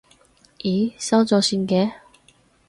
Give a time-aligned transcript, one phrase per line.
[0.61, 1.91] 咦，收咗線嘅？